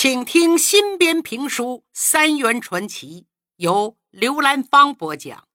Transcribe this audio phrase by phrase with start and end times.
[0.00, 3.22] 请听新编评书《三元传奇》，
[3.56, 5.48] 由刘兰芳播讲。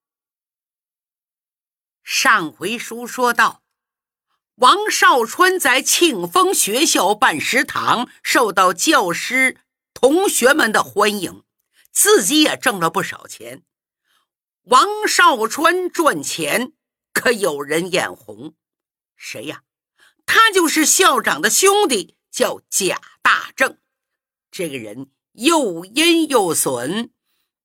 [2.03, 3.63] 上回书说到，
[4.55, 9.61] 王少川在庆丰学校办食堂，受到教师
[9.93, 11.45] 同学们的欢迎，
[11.93, 13.63] 自己也挣了不少钱。
[14.63, 16.73] 王少川赚钱，
[17.13, 18.55] 可有人眼红？
[19.15, 19.63] 谁呀？
[20.25, 23.77] 他就是校长的兄弟，叫贾大正。
[24.53, 27.09] 这个人又阴又损，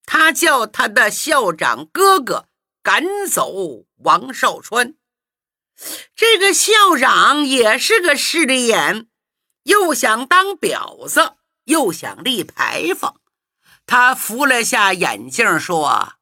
[0.06, 2.48] 他叫他的校长哥哥
[2.82, 4.94] 赶走王少川。
[6.16, 9.06] 这个校长也是个势利眼，
[9.64, 13.20] 又想当婊子，又想立牌坊。
[13.84, 16.14] 他扶了下眼镜，说：“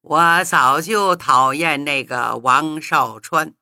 [0.00, 3.54] 我早就讨厌那个王少川，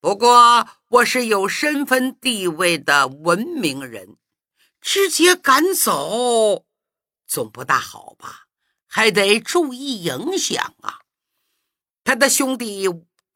[0.00, 4.16] 不过我是有身份地位的文明人。”
[4.90, 6.64] 直接赶走，
[7.26, 8.46] 总不大好吧？
[8.86, 11.00] 还得注意影响啊！
[12.04, 12.88] 他的兄弟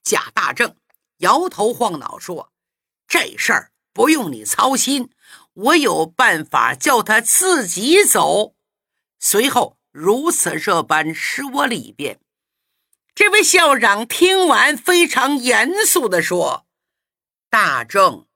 [0.03, 0.75] 贾大正
[1.19, 2.55] 摇头晃脑说
[3.07, 5.11] ：“这事儿不用你操心，
[5.53, 8.55] 我有办法叫他自己走。”
[9.21, 12.19] 随后如此这般说了一遍。
[13.15, 16.67] 这位校长听完，非常严肃地说
[17.51, 18.27] ：“大正，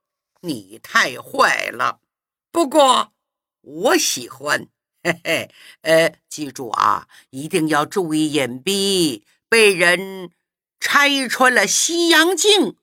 [0.42, 2.00] 你太坏了。”
[2.57, 3.12] 不过，
[3.61, 4.69] 我喜欢，
[5.03, 5.51] 嘿嘿，
[5.83, 9.25] 呃，记住啊，一定要注意隐蔽。
[9.51, 10.31] 被人
[10.81, 12.79] 拆穿了西洋镜，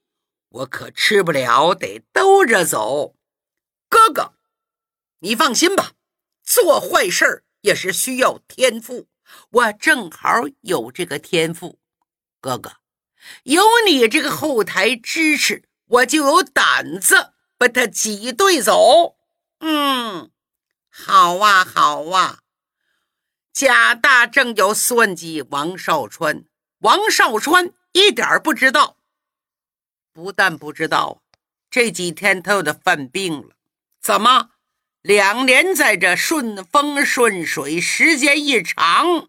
[0.48, 3.16] 我可吃不了，得兜着走。
[3.88, 4.34] 哥哥，
[5.18, 5.94] 你放心吧，
[6.44, 9.08] 做坏事也是需要天赋，
[9.50, 11.80] 我正好有这个天赋。
[12.40, 12.76] 哥哥，
[13.42, 19.16] 有你这个后台支持，我就有胆子把他挤兑走。
[19.60, 20.30] 嗯，
[20.88, 22.40] 好啊，好啊。
[23.52, 26.44] 贾大正有算计王少川，
[26.78, 28.96] 王少川一点不知道。
[30.12, 31.22] 不但不知道，
[31.70, 33.54] 这几天他又得犯病了。
[34.00, 34.50] 怎么？
[35.02, 39.28] 两年在这顺风顺水，时间一长，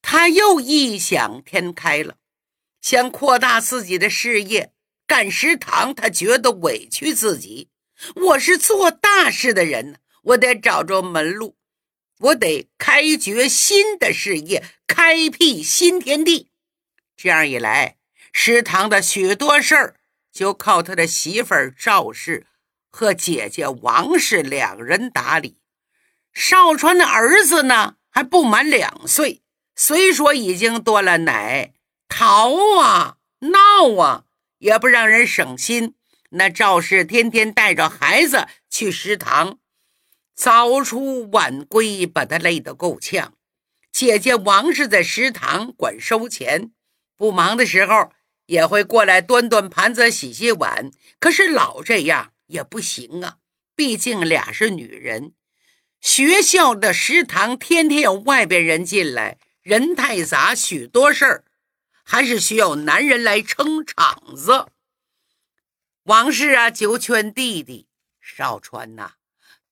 [0.00, 2.16] 他又异想天开了，
[2.80, 4.72] 想扩大自己的事业，
[5.06, 5.92] 干食堂。
[5.92, 7.68] 他觉得委屈自己。
[8.14, 11.56] 我是做大事的人，我得找着门路，
[12.18, 16.50] 我得开掘新的事业，开辟新天地。
[17.16, 17.96] 这样一来，
[18.32, 19.96] 食堂的许多事儿
[20.32, 22.46] 就靠他的媳妇赵氏
[22.90, 25.58] 和姐姐王氏两人打理。
[26.32, 29.42] 少川的儿子呢，还不满两岁，
[29.74, 31.74] 虽说已经断了奶，
[32.08, 34.24] 逃啊闹啊，
[34.58, 35.94] 也不让人省心。
[36.30, 39.58] 那赵氏天天带着孩子去食堂，
[40.34, 43.34] 早出晚归，把他累得够呛。
[43.90, 46.70] 姐姐王氏在食堂管收钱，
[47.16, 48.12] 不忙的时候
[48.46, 50.92] 也会过来端端盘子、洗洗碗。
[51.18, 53.38] 可是老这样也不行啊，
[53.74, 55.32] 毕竟俩是女人。
[56.00, 61.44] 学校的食堂天天有外边人进来，人太杂，许多事儿
[62.04, 64.68] 还是需要男人来撑场子。
[66.10, 67.86] 王氏啊，就劝弟弟
[68.20, 69.12] 少川呐，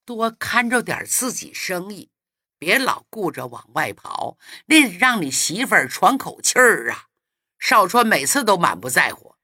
[0.05, 2.11] 多看着点自己生意，
[2.57, 7.07] 别老顾着往外跑，那让你媳妇儿喘口气儿啊。
[7.59, 9.35] 少川每次都满不在乎。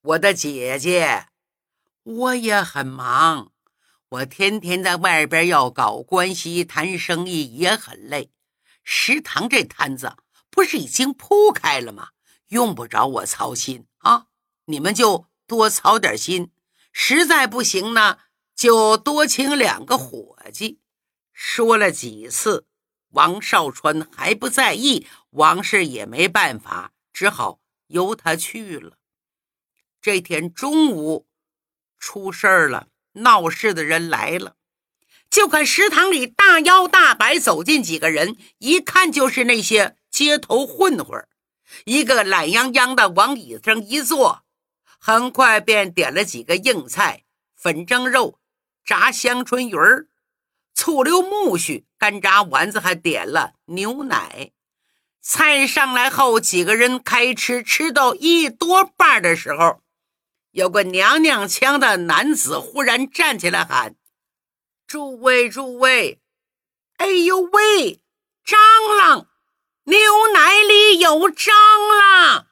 [0.00, 1.26] 我的姐姐，
[2.02, 3.52] 我也很忙，
[4.08, 8.30] 我天天在外边要搞关系、谈生意，也很累。
[8.82, 10.16] 食堂这摊子
[10.48, 12.12] 不是已经铺开了吗？
[12.48, 14.28] 用不着我操心啊，
[14.64, 15.26] 你们就。
[15.46, 16.50] 多操点心，
[16.92, 18.18] 实在不行呢，
[18.54, 20.80] 就多请两个伙计。
[21.32, 22.66] 说了几次，
[23.10, 28.98] 王少川还不在意，王氏也没办法，只好由他去了。
[30.00, 31.26] 这天中午
[31.98, 34.56] 出事儿了，闹事的人来了，
[35.28, 41.26] 就看食堂里大摇大摆走进几个人，一看就是那些街头混混
[41.86, 44.43] 一个懒洋洋的往椅子上一坐。
[45.06, 47.24] 很快便点了几个硬菜：
[47.54, 48.40] 粉蒸肉、
[48.86, 50.08] 炸香椿鱼儿、
[50.72, 54.52] 醋溜木须、干炸丸子，还点了牛奶。
[55.20, 59.82] 菜上来后，几个人开吃，吃到一多半的时候，
[60.52, 63.96] 有个娘娘腔的男子忽然站起来喊
[64.88, 66.22] ：“诸位，诸位！
[66.96, 68.00] 哎呦喂，
[68.42, 68.56] 蟑
[68.96, 69.28] 螂！
[69.82, 69.98] 牛
[70.32, 71.50] 奶里有蟑
[71.98, 72.46] 螂！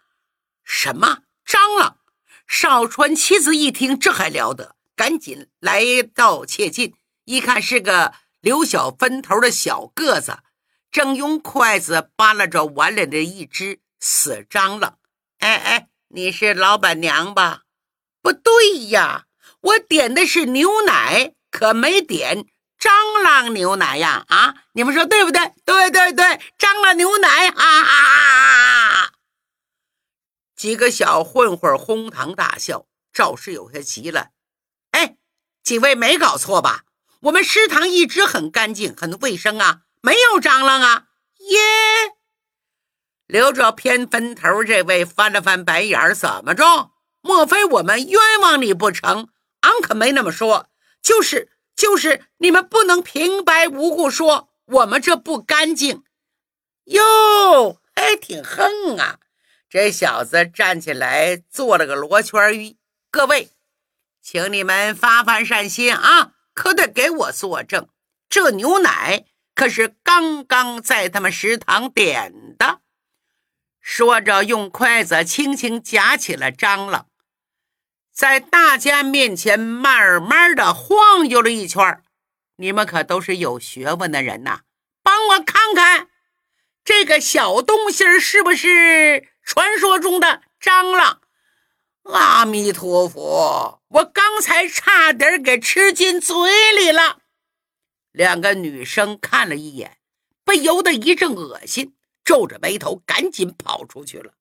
[0.62, 1.96] 什么蟑螂？”
[2.52, 5.82] 少川妻子一听，这还了得，赶紧来
[6.14, 6.94] 到切近，
[7.25, 8.12] 一看是个
[8.43, 10.40] 留小分头的小个子，
[10.90, 14.99] 正用筷子扒拉着碗里的一只死蟑螂。
[15.38, 17.62] 哎哎，你是老板娘吧？
[18.20, 19.25] 不对呀，
[19.62, 22.44] 我点的是牛奶，可没点
[22.78, 24.26] 蟑螂牛奶呀！
[24.28, 25.54] 啊，你们说对不对？
[25.64, 27.50] 对对对，蟑螂牛奶！
[27.50, 29.12] 哈哈！
[30.62, 32.87] 几个小混混哄堂大笑。
[33.12, 34.29] 赵氏有些急了
[34.93, 35.17] ：“哎，
[35.64, 36.85] 几位没搞错吧？
[37.23, 41.06] 我们食堂一直很干净、很卫生啊，没有蟑螂啊！”
[41.50, 41.59] 耶！
[43.26, 46.93] 留着偏分头这位翻了翻白眼儿：“怎么着？
[47.23, 49.31] 莫非我们冤枉你不成？
[49.62, 50.69] 俺可没那么说，
[51.03, 56.05] 就是就是，你们不能平白无故说我们这不干净。”
[56.87, 59.19] 哟，还挺横啊！
[59.73, 62.77] 这小子站起来做了个罗圈揖。
[63.11, 63.49] 各位，
[64.21, 66.33] 请你们发发善心啊！
[66.53, 67.89] 可得给我作证，
[68.29, 69.25] 这牛奶
[69.55, 72.81] 可是刚刚在他们食堂点的。
[73.81, 77.07] 说着，用筷子轻轻夹起了蟑螂，
[78.13, 82.03] 在大家面前慢慢的晃悠了一圈。
[82.57, 84.61] 你们可都是有学问的人呐，
[85.03, 86.09] 帮我看看
[86.85, 91.21] 这个小东西是不是传说中的蟑螂？
[92.05, 93.83] 阿弥陀佛！
[93.89, 96.35] 我刚才差点给吃进嘴
[96.73, 97.21] 里了。
[98.11, 99.99] 两个女生看了一眼，
[100.44, 101.94] 不由得一阵恶心，
[102.25, 104.35] 皱着眉头赶紧跑出去了。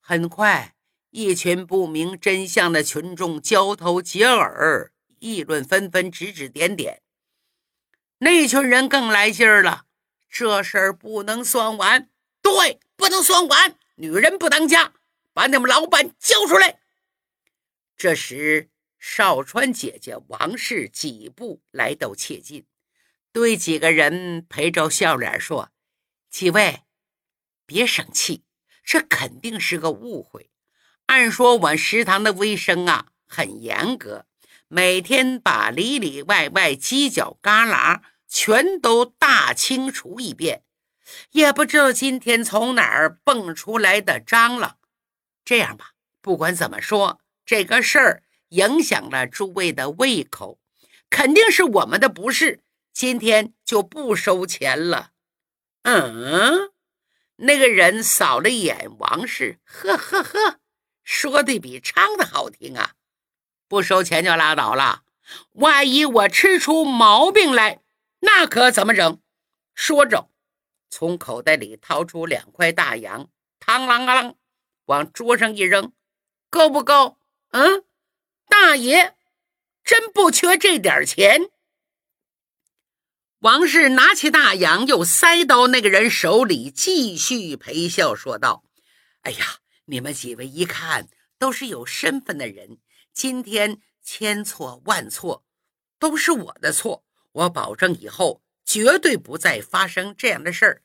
[0.00, 0.74] 很快，
[1.10, 7.02] 一群不明真相的群众交头接耳，议论纷纷，指指点点。
[8.18, 9.84] 那群人更来劲儿了，
[10.28, 12.10] 这事儿不能算完，
[12.42, 13.76] 对，不能算完。
[14.00, 14.94] 女人不当家，
[15.34, 16.80] 把你们老板交出来。
[17.98, 22.64] 这时，少川姐姐王氏几步来到切近，
[23.30, 25.70] 对几个人陪着笑脸说
[26.30, 26.84] ：“几位，
[27.66, 28.44] 别生气，
[28.82, 30.50] 这肯定是个误会。
[31.06, 34.24] 按说我食堂的卫生啊很严格，
[34.68, 40.64] 每天把里里外外犄角旮旯全都大清除一遍，
[41.30, 44.76] 也不知道今天从哪儿蹦出来的蟑螂。
[45.44, 50.60] 这样吧，不管怎么说。”这个事儿影响了诸位的胃口，
[51.08, 52.62] 肯定是我们的不是。
[52.92, 55.10] 今天就不收钱了。
[55.82, 56.70] 嗯，
[57.36, 60.60] 那个人扫了一眼王氏，呵呵呵，
[61.02, 62.92] 说的比唱的好听啊！
[63.66, 65.02] 不收钱就拉倒了，
[65.54, 67.80] 万一我吃出毛病来，
[68.20, 69.20] 那可怎么整？
[69.74, 70.30] 说着，
[70.90, 73.30] 从口袋里掏出两块大洋，
[73.64, 74.34] 嘡啷啷啷
[74.86, 75.92] 往桌上一扔，
[76.50, 77.18] 够不够？
[77.52, 77.84] 嗯，
[78.48, 79.16] 大爷
[79.84, 81.50] 真不缺这点钱。
[83.38, 88.64] 王氏拿起大洋，又塞到那个人手里，继续陪笑说道
[89.22, 91.08] ：“哎呀，你们几位一看
[91.38, 92.78] 都是有身份的人，
[93.14, 95.44] 今天千错万错，
[95.98, 97.04] 都是我的错。
[97.32, 98.42] 我保证以后
[98.72, 100.82] 绝对不再发生这样的事儿。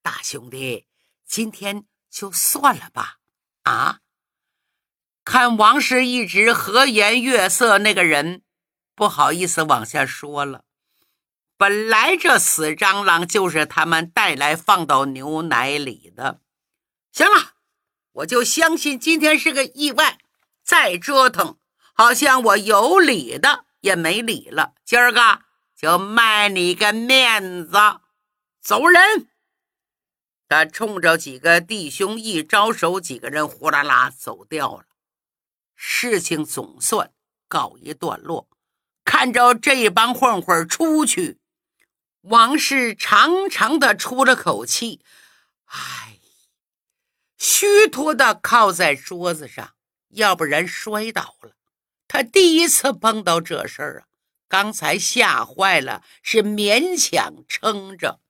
[0.00, 0.86] 大兄弟，
[1.26, 3.18] 今天就算了吧。
[3.64, 4.00] 啊？”
[5.26, 8.40] 看王氏一直和颜悦色，那个人
[8.94, 10.64] 不好意思往下说了。
[11.58, 16.40] 本来这死蟑螂就是他们带来放到牛奶里的。
[17.12, 17.56] 行了，
[18.12, 20.16] 我就相信今天是个意外。
[20.64, 21.58] 再折腾，
[21.92, 24.72] 好像我有理的也没理了。
[24.82, 25.42] 今儿个
[25.78, 27.78] 就卖你个面子，
[28.60, 29.28] 走人。
[30.48, 34.86] 他冲着几个弟兄一招手，几个人呼啦啦走掉了。
[35.76, 37.12] 事情总算
[37.46, 38.48] 告一段落。
[39.04, 41.38] 看着这帮混混出去，
[42.22, 45.00] 王氏长长的出了口气，
[45.66, 46.18] 唉，
[47.38, 49.74] 虚脱的靠在桌子上，
[50.08, 51.52] 要不然摔倒了。
[52.08, 54.07] 他第一次碰到这事儿啊，
[54.48, 58.20] 刚才吓坏了，是勉强撑着。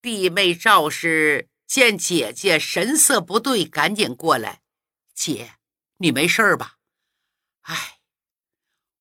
[0.00, 4.62] 弟妹赵氏见姐姐神色不对，赶紧过来，
[5.12, 5.56] 姐。
[5.98, 6.76] 你没事吧？
[7.62, 8.00] 哎，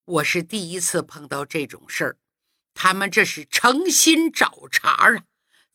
[0.05, 2.17] 我是第一次碰到这种事儿，
[2.73, 5.25] 他们这是诚心找茬啊！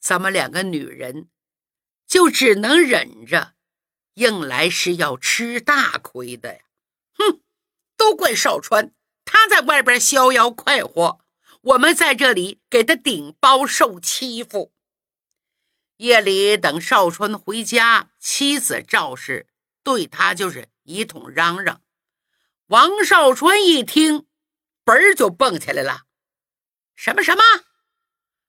[0.01, 1.29] 咱们两个女人
[2.07, 3.55] 就只能忍着，
[4.15, 6.61] 硬来是要吃大亏的呀！
[7.13, 7.43] 哼，
[7.99, 8.95] 都怪少川，
[9.33, 11.21] 他在外边逍遥快活，
[11.61, 14.73] 我们在这里给他顶包受欺负。
[15.99, 19.47] 夜里等少川回家，妻子赵氏
[19.85, 20.69] 对他就是。
[20.83, 21.83] 一通嚷嚷，
[22.67, 24.27] 王少川一听，
[24.85, 26.07] 嘣儿就蹦起来了。
[26.97, 27.43] 什么什么？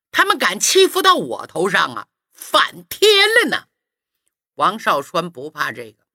[0.09, 2.07] 他们敢欺负到我头上啊？
[2.33, 3.67] 反天了呢！
[4.55, 6.05] 王少川不怕这个，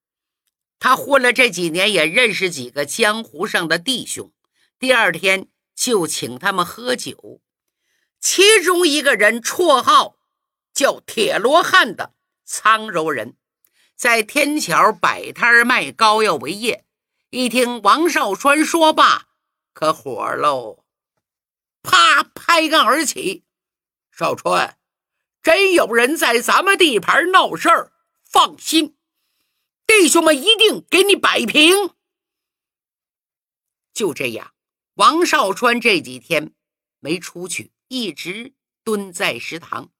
[0.80, 4.32] 他混了这几年，也认识几个江湖上的弟兄。
[4.78, 7.40] 第二天就请他们喝酒，
[8.20, 10.18] 其中一个人绰号
[10.74, 12.14] 叫铁罗汉的
[12.44, 13.36] 苍柔人，
[13.94, 16.84] 在天桥摆摊卖膏药为业。
[17.30, 19.28] 一听王少川说罢，
[19.72, 20.84] 可火喽，
[21.82, 23.44] 啪拍案而起。
[24.12, 24.78] 少川，
[25.42, 27.92] 真有人在咱们地盘闹事儿，
[28.24, 28.96] 放心，
[29.86, 31.94] 弟兄们一定给你摆平。
[33.92, 34.52] 就这样，
[34.96, 36.52] 王少川这几天
[37.00, 39.90] 没出去，一直蹲在食堂。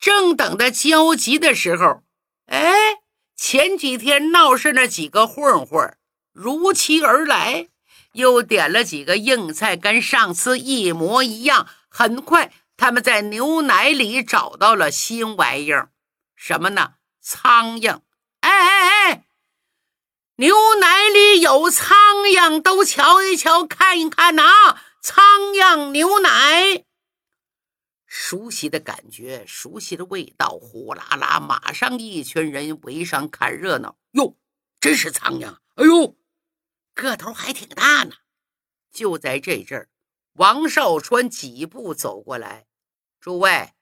[0.00, 2.02] 正等他焦急的时候，
[2.46, 2.98] 哎，
[3.36, 5.96] 前几天闹事那几个混混
[6.32, 7.68] 如期而来，
[8.14, 11.68] 又点了几个硬菜，跟上次一模一样。
[11.88, 12.52] 很快。
[12.76, 15.90] 他们在牛奶里找到了新玩意儿，
[16.34, 16.94] 什么呢？
[17.20, 18.00] 苍蝇！
[18.40, 19.24] 哎哎哎，
[20.40, 24.78] 牛奶里有苍蝇，都瞧一瞧，看一看呐！
[25.02, 26.86] 苍蝇牛奶，
[28.06, 33.98] 熟悉的感觉，熟悉的味道，呼啦啦，马上一群人围上看热闹。
[34.12, 34.38] 哟，
[34.80, 35.58] 真是苍蝇！
[35.74, 36.16] 哎呦，
[36.94, 38.12] 个头还挺大呢。
[38.90, 39.90] 就在这阵儿，
[40.32, 42.64] 王少川几步走过来。
[43.20, 43.74] 诸位，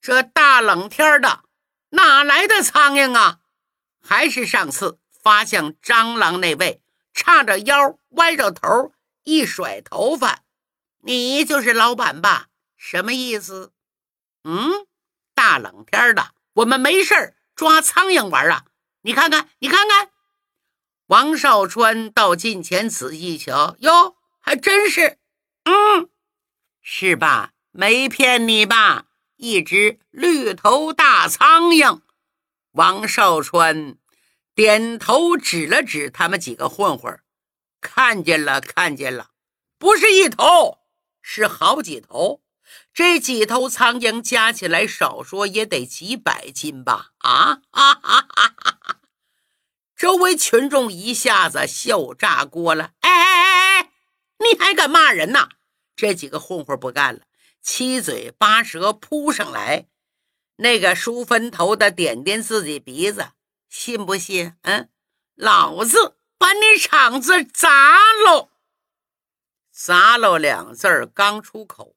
[0.00, 1.42] 这大冷天的，
[1.88, 3.40] 哪来的苍蝇啊？
[4.00, 6.80] 还是上次发现蟑螂那位，
[7.12, 8.92] 叉着腰，歪着头，
[9.24, 10.40] 一甩头发，
[11.02, 12.48] 你就是老板吧？
[12.76, 13.72] 什么意思？
[14.44, 14.86] 嗯，
[15.34, 18.64] 大冷天的，我们没事抓苍蝇玩啊！
[19.02, 20.10] 你看看，你看看。
[21.06, 25.18] 王少川到近前仔细瞧，哟，还真是，
[25.64, 26.08] 嗯，
[26.82, 27.52] 是吧？
[27.70, 29.06] 没骗你吧？
[29.36, 32.00] 一只绿头大苍蝇。
[32.72, 33.96] 王少川
[34.58, 37.16] 点头指了指他们几个混混，
[37.80, 39.30] 看见了，看见了，
[39.78, 40.78] 不是一头，
[41.22, 42.42] 是好几头。
[42.92, 47.12] 这几头苍蝇加起来，少说也得几百斤吧？
[47.18, 48.96] 啊哈哈哈哈！
[49.94, 52.90] 周围群众一下子笑炸锅了。
[53.02, 53.92] 哎哎哎哎，
[54.38, 55.50] 你还敢骂人呐？
[55.94, 57.20] 这几个混混不干了。
[57.62, 59.86] 七嘴八舌扑上来，
[60.56, 63.28] 那个梳分头的点点自己鼻子，
[63.68, 64.56] 信不信？
[64.62, 64.90] 嗯，
[65.34, 68.50] 老子把你场子砸喽！
[69.70, 71.96] 砸喽两字刚出口，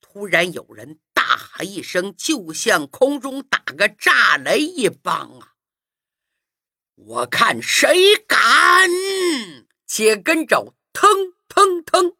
[0.00, 5.54] 突然有人大喊一声，就像空中打个炸雷一般啊！
[6.94, 8.90] 我看谁敢！
[9.86, 11.10] 且跟着，腾
[11.48, 12.16] 腾腾。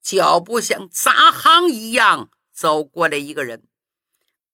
[0.00, 3.67] 脚步像砸夯一样走过来一个人，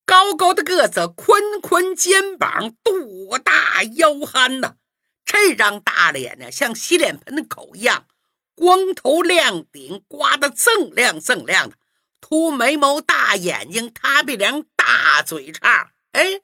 [0.07, 4.75] 高高的个子，宽宽肩膀，肚大腰憨呐，
[5.25, 8.07] 这张大脸呢，像洗脸盆的口一样，
[8.55, 11.77] 光头亮顶，刮得锃亮锃亮的，
[12.21, 16.43] 凸眉毛，大眼睛，塌鼻梁，大嘴叉，哎，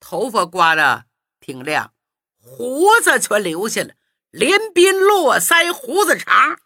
[0.00, 1.04] 头发刮的
[1.40, 1.92] 挺亮，
[2.40, 3.94] 胡子全留下了，
[4.30, 6.58] 连鬓络腮，胡子长。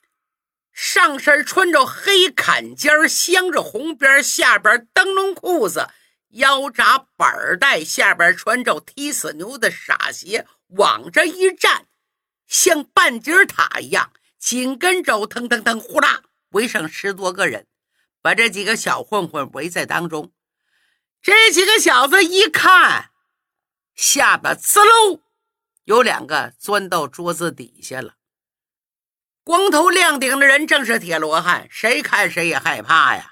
[0.72, 5.88] 上身穿着黑坎肩镶着红边下边灯笼裤子，
[6.32, 11.86] 腰扎板带，下边穿着踢死牛的傻鞋，往这一站，
[12.46, 14.12] 像半截塔一样。
[14.38, 17.68] 紧跟着，腾腾腾，呼啦，围上十多个人，
[18.20, 20.32] 把这几个小混混围在当中。
[21.20, 23.10] 这几个小子一看，
[23.94, 25.20] 吓得滋喽，
[25.84, 28.14] 有两个钻到桌子底下了。
[29.44, 33.31] 光头亮顶的人正是铁罗汉，谁看谁也害怕呀。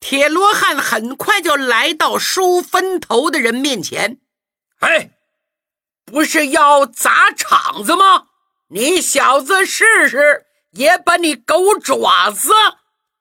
[0.00, 4.18] 铁罗汉很快就来到梳分头的人面前，
[4.80, 5.10] 哎，
[6.04, 8.28] 不是要砸场子吗？
[8.68, 12.50] 你小子试试，也把你狗爪子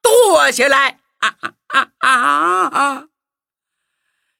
[0.01, 0.99] 剁下来！
[1.17, 3.05] 啊啊啊啊啊！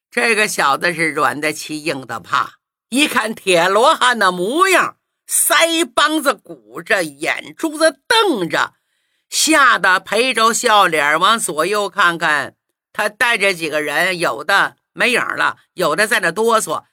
[0.10, 4.96] 这个小子是软的欺硬的怕，一看铁罗汉那模样。
[5.28, 8.74] 腮帮子鼓着，眼珠子瞪着，
[9.30, 12.56] 吓得陪着笑脸往左右看看。
[12.92, 16.84] 他带着几个人，有的没影了，有的在那哆嗦。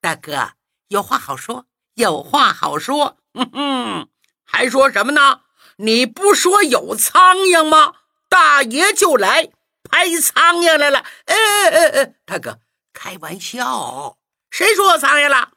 [0.00, 0.52] 大哥，
[0.88, 3.18] 有话好说，有话好说。
[3.34, 4.08] 哼哼，
[4.44, 5.42] 还说什么呢？
[5.76, 7.94] 你不说有苍蝇吗？
[8.28, 9.50] 大爷就来
[9.88, 11.04] 拍苍蝇来了。
[11.26, 12.58] 哎哎哎哎，大哥，
[12.92, 14.16] 开玩笑，
[14.50, 15.50] 谁说苍蝇了？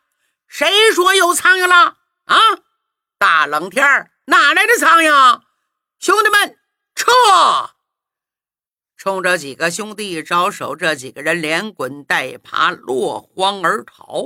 [0.47, 2.37] 谁说有苍蝇了啊？
[3.17, 5.41] 大冷天哪来的苍蝇？
[6.03, 6.57] 兄弟们，
[6.95, 7.13] 撤！
[8.97, 14.25] 冲着几个兄弟招手，这几个人连滚带爬，落荒而逃。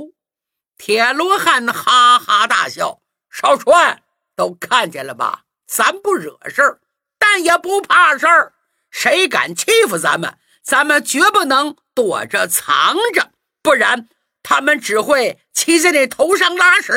[0.76, 4.02] 铁罗汉哈哈大笑：“少川，
[4.34, 5.44] 都看见了吧？
[5.68, 6.80] 咱不惹事儿，
[7.16, 8.54] 但也不怕事儿。
[8.90, 13.30] 谁敢欺负咱们，咱们绝不能躲着藏着，
[13.62, 14.08] 不然
[14.42, 16.92] 他们只会骑在你头上拉屎。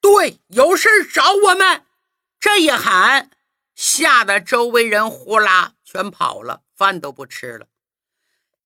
[0.00, 1.84] 对，有事找我们。”
[2.40, 3.30] 这一喊，
[3.74, 6.62] 吓得周围人呼啦全跑了。
[6.76, 7.68] 饭都不吃了。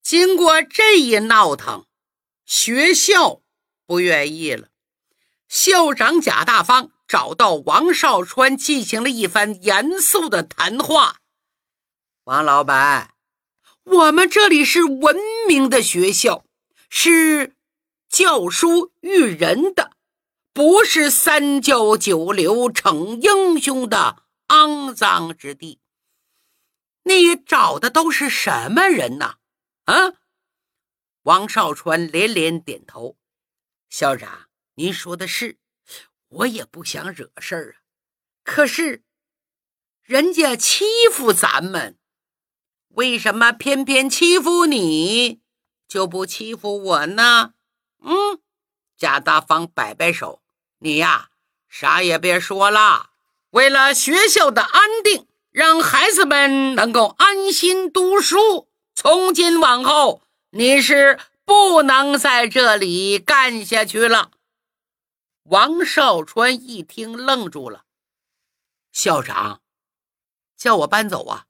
[0.02, 1.84] 经过这一闹腾，
[2.46, 3.42] 学校
[3.86, 4.68] 不愿意了。
[5.46, 11.18] 校长贾大方找到王少川，进行了一番严肃的谈话。
[12.24, 13.10] 王老板，
[13.84, 16.46] 我们这里是文明的学校，
[16.88, 17.54] 是
[18.08, 19.92] 教书育人的，
[20.54, 25.80] 不是三教九流逞英雄的肮脏之地。
[27.04, 29.36] 你找的都是什么人呢？
[29.84, 30.14] 啊！
[31.22, 33.16] 王少川连连点头。
[33.88, 35.58] 校长，您说的是，
[36.28, 37.76] 我也不想惹事儿啊。
[38.42, 39.04] 可是，
[40.02, 41.98] 人家欺负咱们，
[42.88, 45.40] 为什么偏偏欺负你，
[45.86, 47.54] 就不欺负我呢？
[48.00, 48.42] 嗯，
[48.96, 50.42] 贾大方摆摆手，
[50.78, 51.30] 你呀，
[51.68, 53.07] 啥也别说了。
[53.58, 55.26] 为了学校的安定。
[55.50, 58.68] 让孩子们能够安心读书。
[58.94, 64.30] 从今往后，你是不能在这里干下去了。
[65.44, 67.86] 王少川一听，愣住了。
[68.92, 69.62] 校长
[70.56, 71.46] 叫我搬走啊？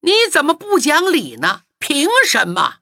[0.00, 1.62] 你怎么不讲理呢？
[1.78, 2.80] 凭什么？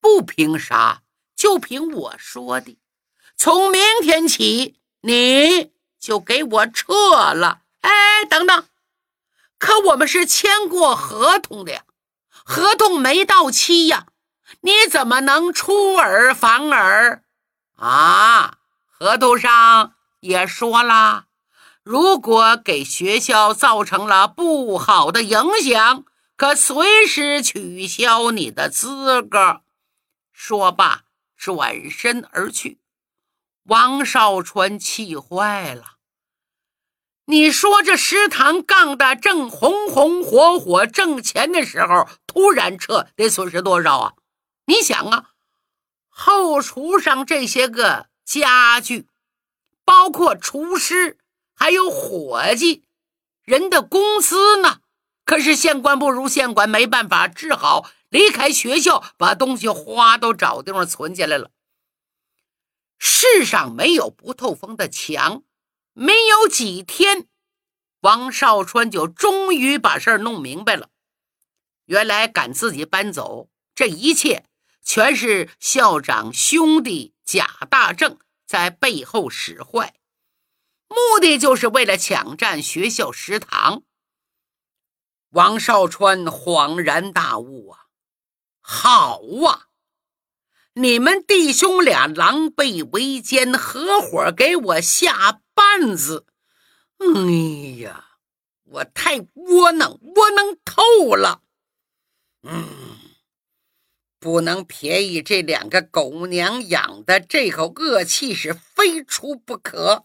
[0.00, 1.02] 不凭啥，
[1.34, 2.78] 就凭我说的。
[3.36, 7.60] 从明天起，你就给我撤了。
[7.82, 8.66] 哎，等等。
[9.58, 11.82] 可我们是签过合同的呀，
[12.30, 14.06] 合同没到期呀，
[14.62, 17.22] 你怎么能出尔反尔
[17.76, 18.56] 啊？
[18.86, 21.26] 合同上也说了，
[21.82, 26.04] 如果给学校造成了不好的影响，
[26.36, 29.60] 可随时取消你的资格。
[30.32, 31.02] 说罢，
[31.36, 32.80] 转身而去。
[33.64, 35.98] 王少川气坏了。
[37.30, 44.14] 你说这食堂干的正红红火火挣钱的时候，突然撤得损失多少啊？
[44.66, 45.30] 你想啊，
[46.08, 49.06] 后厨上这些个家具，
[49.84, 51.18] 包括厨师
[51.54, 52.82] 还有伙计，
[53.44, 54.80] 人的工资呢？
[55.24, 61.52] 可是县官不如县官，没办法，只好离开学校，把东西花都找地方存起来了。
[62.98, 65.44] 世上没有不透风的墙。
[65.92, 67.26] 没有几天，
[68.00, 70.90] 王少川就终于把事儿弄明白了。
[71.86, 74.46] 原来赶自己搬走，这一切
[74.82, 79.94] 全是校长兄弟贾大正在背后使坏，
[80.88, 83.82] 目的就是为了抢占学校食堂。
[85.30, 87.86] 王少川恍然大悟啊！
[88.60, 89.66] 好啊，
[90.74, 95.39] 你们弟兄俩狼狈为奸，合伙给我下。
[95.70, 96.26] 案子，
[96.98, 97.06] 哎
[97.78, 98.18] 呀，
[98.64, 101.42] 我太窝囊，窝囊透了。
[102.42, 102.98] 嗯，
[104.18, 110.04] 不能便宜这两个狗娘养的，这口恶气是非出不可。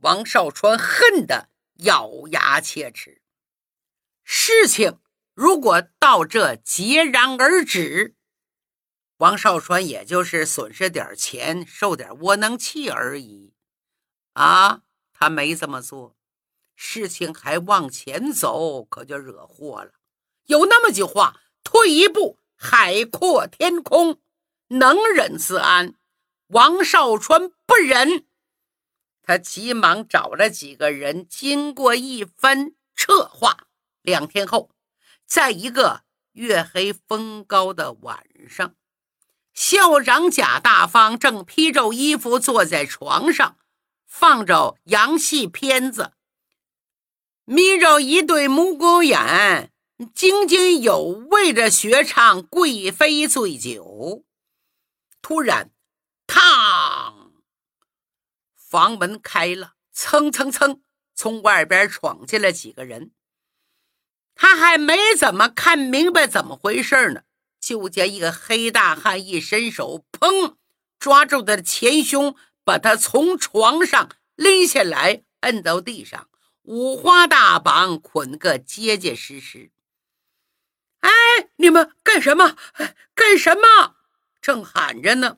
[0.00, 3.20] 王少川恨得咬牙切齿。
[4.22, 5.00] 事情
[5.34, 8.14] 如果到这截然而止，
[9.18, 13.52] 王少川也就是损失点钱，受点窝囊气而已。
[14.32, 14.83] 啊！
[15.24, 16.14] 他没这么做，
[16.76, 19.92] 事情还往前走，可就惹祸了。
[20.44, 24.20] 有那么句话：“退一步，海阔天空。”
[24.68, 25.94] 能忍自安。
[26.48, 28.26] 王少川不忍，
[29.22, 33.66] 他急忙找了几个人，经过一番策划，
[34.02, 34.72] 两天后，
[35.24, 38.74] 在一个月黑风高的晚上，
[39.54, 43.56] 校长贾大方正披着衣服坐在床上。
[44.16, 46.12] 放着洋戏片子，
[47.46, 49.72] 眯着一对母狗眼，
[50.14, 53.82] 津津有味的学唱《贵妃醉酒》。
[55.20, 55.72] 突然，
[56.28, 57.32] 嘡！
[58.56, 60.80] 房门开了，蹭蹭蹭，
[61.16, 63.10] 从外边闯进来几个人。
[64.36, 67.22] 他还没怎么看明白怎么回事呢，
[67.58, 70.54] 就见一个黑大汉一伸手，砰，
[71.00, 72.36] 抓住他的前胸。
[72.64, 76.28] 把他从床上拎下来，摁到地上，
[76.62, 79.70] 五花大绑，捆个结结实实。
[81.00, 81.10] 哎，
[81.56, 82.56] 你们干什么？
[83.14, 83.96] 干什么？
[84.40, 85.36] 正喊着呢，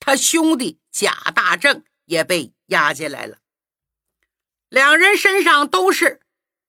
[0.00, 3.38] 他兄弟贾大正也被押进来了。
[4.68, 6.20] 两人身上都是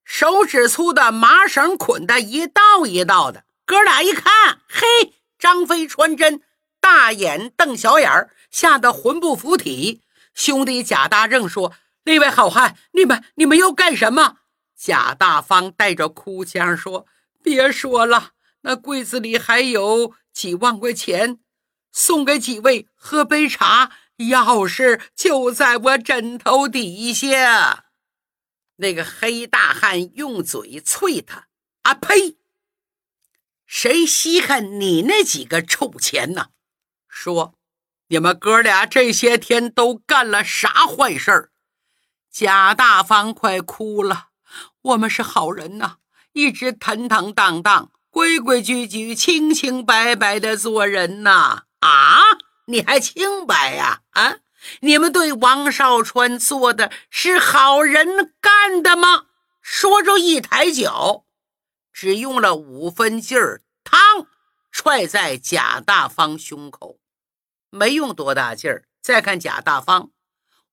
[0.03, 3.45] 手指粗的麻绳捆的一道一道的。
[3.65, 6.41] 哥俩一看，嘿，张飞、穿针，
[6.79, 10.01] 大眼瞪小眼儿，吓得魂不附体。
[10.33, 11.73] 兄弟贾大正说
[12.05, 14.37] ：“那位好汉，你们你们要干什么？”
[14.77, 17.07] 贾大方带着哭腔说
[17.43, 18.31] ：“别说了，
[18.61, 21.39] 那柜子里还有几万块钱，
[21.91, 27.85] 送给几位喝杯茶，钥匙就在我枕头底下。”
[28.79, 31.47] 那个黑大汉用嘴啐他
[31.81, 32.37] ：“啊呸！
[33.65, 36.49] 谁稀罕你那几个臭钱呢？
[37.09, 37.56] 说，
[38.07, 41.51] 你们哥俩这些天都干了啥坏事儿？”
[42.31, 44.27] 贾大方快哭了。
[44.81, 45.97] 我们是好人呐，
[46.33, 51.63] 一直坦坦荡荡、规规矩矩、清清白白的做人呐。
[51.79, 52.21] 啊，
[52.67, 54.01] 你还清白呀？
[54.11, 54.37] 啊，
[54.81, 59.25] 你们对王少川做的是好人干的吗？
[59.61, 61.25] 说着一抬脚，
[61.91, 64.27] 只用了五分劲儿，嘡，
[64.71, 66.99] 踹在贾大方胸口，
[67.69, 68.85] 没用多大劲儿。
[69.01, 70.11] 再看贾大方，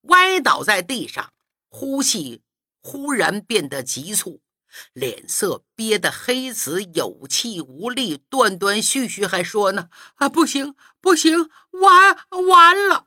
[0.02, 1.32] 歪倒在地上，
[1.68, 2.42] 呼吸。
[2.86, 4.42] 忽然变得急促，
[4.92, 12.14] 脸色憋得黑紫，有气无力，断断续续还说呢：“啊，不行，不行，完
[12.48, 13.06] 完了！”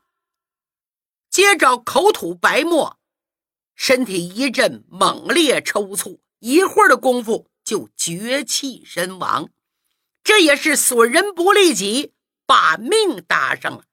[1.30, 2.98] 接着口吐白沫，
[3.76, 9.48] 身体一阵猛烈抽搐，一会儿的功夫就绝气身亡。
[10.24, 12.14] 这也是损人不利己，
[12.48, 13.84] 把命搭上了。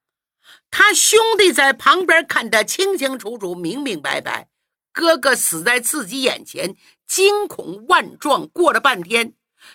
[0.71, 4.47] 他兄弟在旁边看得清清楚楚、明明白白。
[4.93, 9.33] 哥哥死在自己眼前，惊恐万状，过了半天，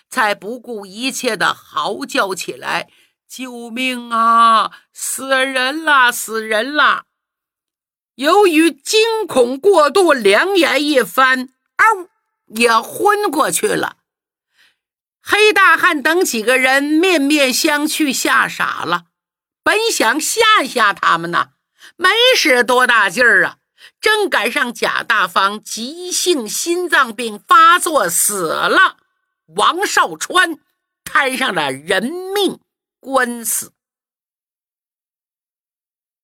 [0.09, 2.89] 才不顾一切的嚎叫起来
[3.29, 4.71] ：“救命啊！
[4.91, 6.11] 死人啦！
[6.11, 7.05] 死人啦！”
[8.15, 12.09] 由于惊恐过度，两眼一翻，嗷，
[12.47, 13.97] 也昏过去了。
[15.21, 19.03] 黑大汉等几个人面面相觑，吓傻了。
[19.63, 21.49] 本想吓吓他们呢，
[21.95, 23.57] 没使多大劲儿啊。
[23.99, 28.97] 正赶上贾大方急性心脏病发作死了，
[29.55, 30.57] 王少川
[31.03, 32.59] 摊上了人命
[32.99, 33.73] 官司。